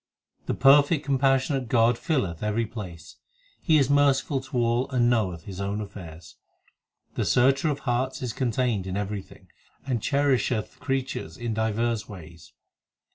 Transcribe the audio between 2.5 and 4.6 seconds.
place: He is merciful to